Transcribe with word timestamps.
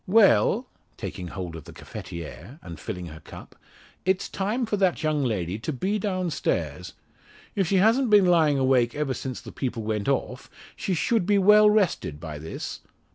Well;" 0.07 0.65
taking 0.97 1.27
hold 1.27 1.55
of 1.55 1.65
the 1.65 1.73
cafetiere, 1.73 2.57
and 2.63 2.79
filling 2.79 3.05
her 3.05 3.19
cup, 3.19 3.55
"it's 4.03 4.27
time 4.29 4.65
for 4.65 4.75
that 4.77 5.03
young 5.03 5.23
lady 5.23 5.59
to 5.59 5.71
be 5.71 5.99
downstairs. 5.99 6.93
If 7.55 7.67
she 7.67 7.75
hasn't 7.77 8.09
been 8.09 8.25
lying 8.25 8.57
awake 8.57 8.95
ever 8.95 9.13
since 9.13 9.41
the 9.41 9.51
people 9.51 9.83
went 9.83 10.07
off, 10.09 10.49
she 10.75 10.95
should 10.95 11.27
be 11.27 11.37
well 11.37 11.69
rested 11.69 12.19
by 12.19 12.39
this. 12.39 12.79